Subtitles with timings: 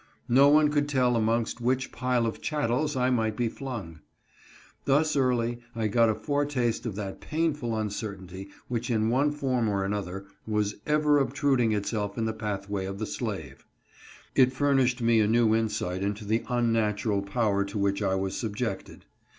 [0.29, 3.99] No one could tell amongst which pile of chattels I might be flung.
[4.85, 9.85] Thus early, I got a foretaste of that painful uncertainty which in one form or
[9.85, 13.63] another was ever obtruding itself in the pathway of the slave.
[14.33, 19.05] It furnished me a new insight into the unnatural power to which I was subjected.